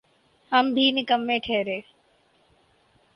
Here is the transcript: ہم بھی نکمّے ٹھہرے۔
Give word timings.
ہم 0.51 0.65
بھی 0.73 0.85
نکمّے 0.91 1.37
ٹھہرے۔ 1.45 1.79